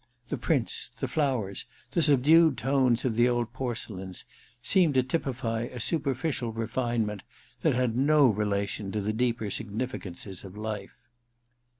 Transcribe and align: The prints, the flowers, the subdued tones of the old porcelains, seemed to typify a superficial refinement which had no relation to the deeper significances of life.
The 0.29 0.37
prints, 0.39 0.89
the 0.99 1.07
flowers, 1.07 1.65
the 1.91 2.01
subdued 2.01 2.57
tones 2.57 3.05
of 3.05 3.13
the 3.15 3.29
old 3.29 3.53
porcelains, 3.53 4.25
seemed 4.63 4.95
to 4.95 5.03
typify 5.03 5.65
a 5.71 5.79
superficial 5.79 6.51
refinement 6.51 7.21
which 7.61 7.75
had 7.75 7.95
no 7.95 8.25
relation 8.25 8.91
to 8.93 9.01
the 9.01 9.13
deeper 9.13 9.51
significances 9.51 10.43
of 10.43 10.57
life. 10.57 10.97